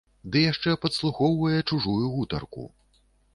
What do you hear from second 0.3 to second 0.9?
Ды яшчэ